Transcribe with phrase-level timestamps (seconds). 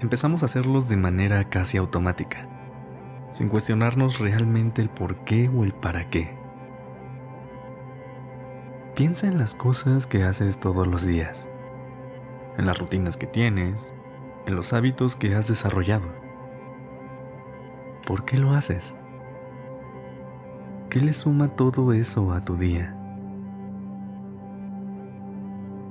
[0.00, 2.48] empezamos a hacerlos de manera casi automática,
[3.30, 6.36] sin cuestionarnos realmente el por qué o el para qué.
[8.94, 11.48] Piensa en las cosas que haces todos los días,
[12.58, 13.92] en las rutinas que tienes,
[14.46, 16.08] en los hábitos que has desarrollado.
[18.06, 18.94] ¿Por qué lo haces?
[20.88, 22.96] ¿Qué le suma todo eso a tu día?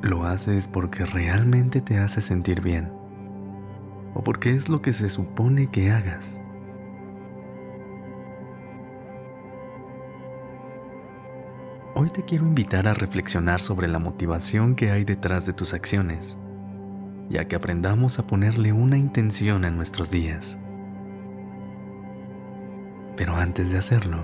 [0.01, 3.04] ¿Lo haces porque realmente te hace sentir bien?
[4.15, 6.41] O porque es lo que se supone que hagas.
[11.93, 16.37] Hoy te quiero invitar a reflexionar sobre la motivación que hay detrás de tus acciones,
[17.29, 20.57] ya que aprendamos a ponerle una intención a nuestros días.
[23.17, 24.17] Pero antes de hacerlo,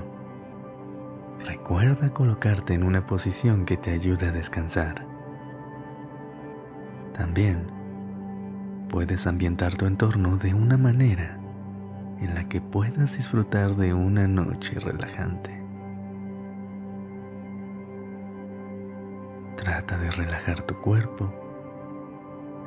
[1.45, 5.05] recuerda colocarte en una posición que te ayude a descansar.
[7.13, 7.80] También,
[8.91, 11.39] puedes ambientar tu entorno de una manera
[12.19, 15.63] en la que puedas disfrutar de una noche relajante.
[19.55, 21.33] Trata de relajar tu cuerpo,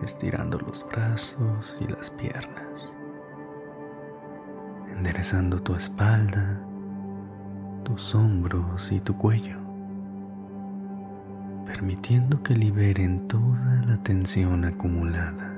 [0.02, 2.94] estirando los brazos y las piernas,
[4.96, 6.58] enderezando tu espalda,
[7.84, 9.58] tus hombros y tu cuello,
[11.66, 15.53] permitiendo que liberen toda la tensión acumulada.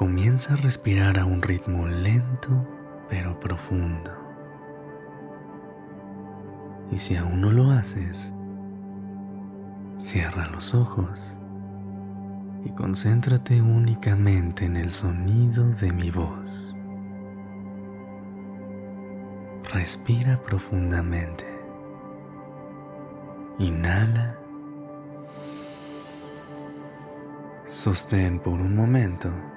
[0.00, 2.66] Comienza a respirar a un ritmo lento
[3.10, 4.10] pero profundo.
[6.90, 8.32] Y si aún no lo haces,
[9.98, 11.38] cierra los ojos
[12.64, 16.74] y concéntrate únicamente en el sonido de mi voz.
[19.70, 21.44] Respira profundamente.
[23.58, 24.38] Inhala.
[27.66, 29.49] Sostén por un momento.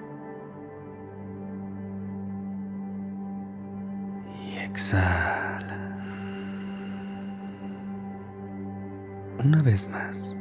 [4.63, 5.97] Exhala.
[9.43, 10.35] Una vez más.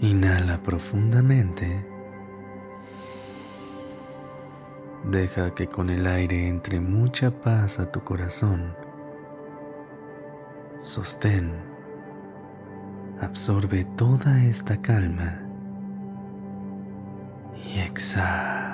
[0.00, 1.86] Inhala profundamente.
[5.04, 8.74] Deja que con el aire entre mucha paz a tu corazón.
[10.78, 11.52] Sostén.
[13.20, 15.40] Absorbe toda esta calma.
[17.54, 18.69] Y exhala.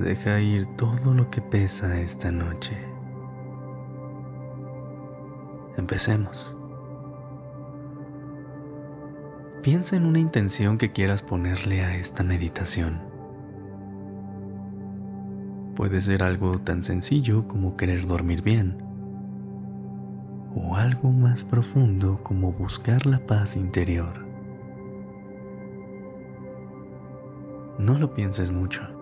[0.00, 2.74] Deja ir todo lo que pesa esta noche.
[5.76, 6.56] Empecemos.
[9.62, 12.98] Piensa en una intención que quieras ponerle a esta meditación.
[15.76, 18.82] Puede ser algo tan sencillo como querer dormir bien,
[20.56, 24.24] o algo más profundo como buscar la paz interior.
[27.78, 28.99] No lo pienses mucho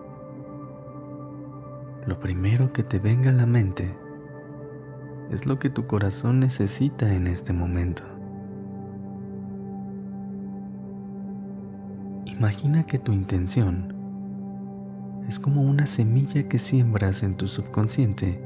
[2.09, 3.95] lo primero que te venga a la mente
[5.29, 8.01] es lo que tu corazón necesita en este momento.
[12.25, 13.93] Imagina que tu intención
[15.27, 18.41] es como una semilla que siembras en tu subconsciente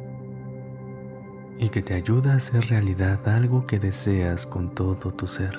[1.58, 5.58] y que te ayuda a hacer realidad algo que deseas con todo tu ser.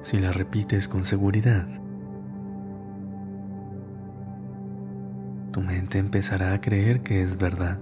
[0.00, 1.83] Si la repites con seguridad,
[5.54, 7.78] tu mente empezará a creer que es verdad.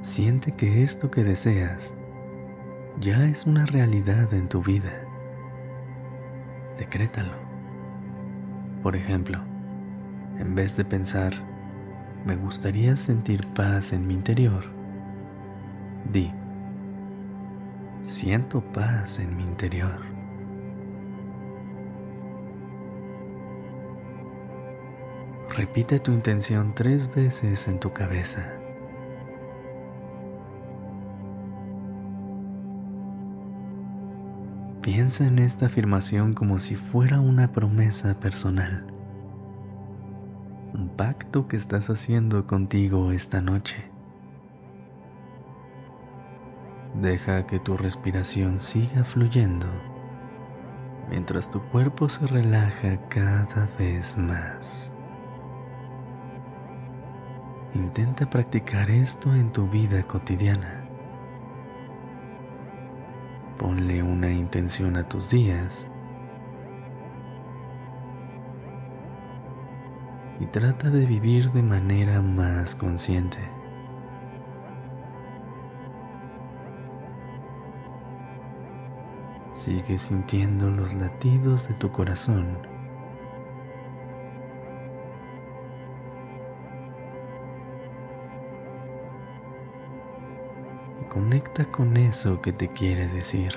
[0.00, 1.92] Siente que esto que deseas
[3.00, 4.94] ya es una realidad en tu vida.
[6.78, 7.34] Decrétalo.
[8.82, 9.40] Por ejemplo,
[10.38, 11.34] en vez de pensar,
[12.24, 14.64] me gustaría sentir paz en mi interior,
[16.10, 16.32] di,
[18.00, 20.21] siento paz en mi interior.
[25.56, 28.54] Repite tu intención tres veces en tu cabeza.
[34.80, 38.86] Piensa en esta afirmación como si fuera una promesa personal,
[40.72, 43.76] un pacto que estás haciendo contigo esta noche.
[47.00, 49.66] Deja que tu respiración siga fluyendo
[51.10, 54.91] mientras tu cuerpo se relaja cada vez más.
[57.74, 60.84] Intenta practicar esto en tu vida cotidiana.
[63.58, 65.90] Ponle una intención a tus días
[70.38, 73.38] y trata de vivir de manera más consciente.
[79.52, 82.71] Sigue sintiendo los latidos de tu corazón
[91.12, 93.52] Conecta con eso que te quiere decir.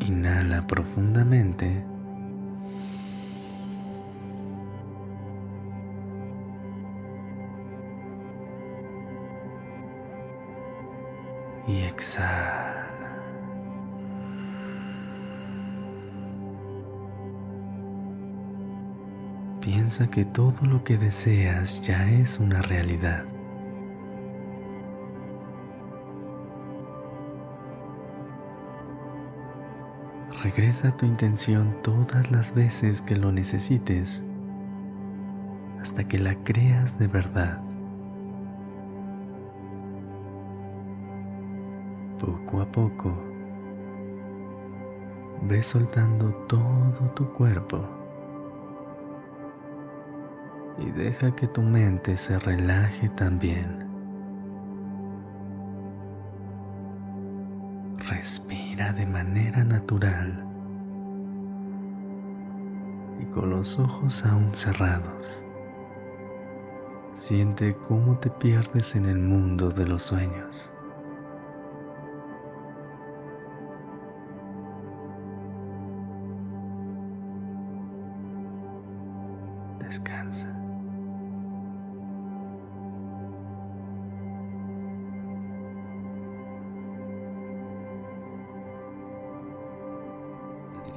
[0.00, 1.84] Inhala profundamente.
[11.68, 12.45] Y exhala.
[19.66, 23.24] Piensa que todo lo que deseas ya es una realidad.
[30.40, 34.24] Regresa tu intención todas las veces que lo necesites
[35.80, 37.60] hasta que la creas de verdad.
[42.20, 43.12] Poco a poco,
[45.42, 47.95] ve soltando todo tu cuerpo
[50.78, 53.86] y deja que tu mente se relaje también.
[57.98, 60.44] Respira de manera natural
[63.20, 65.42] y con los ojos aún cerrados.
[67.14, 70.72] Siente cómo te pierdes en el mundo de los sueños.